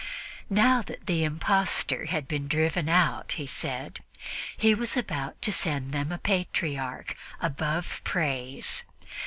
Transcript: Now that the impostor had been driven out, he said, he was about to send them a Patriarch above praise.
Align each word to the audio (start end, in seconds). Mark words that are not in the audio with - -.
Now 0.49 0.81
that 0.81 1.05
the 1.05 1.23
impostor 1.23 2.05
had 2.05 2.27
been 2.27 2.47
driven 2.47 2.89
out, 2.89 3.33
he 3.33 3.45
said, 3.45 3.99
he 4.57 4.73
was 4.73 4.97
about 4.97 5.39
to 5.43 5.51
send 5.51 5.91
them 5.91 6.11
a 6.11 6.17
Patriarch 6.17 7.15
above 7.39 8.01
praise. 8.03 8.83